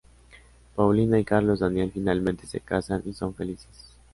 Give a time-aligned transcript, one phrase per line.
[0.75, 3.99] Paulina y Carlos Daniel finalmente se casan y son felices.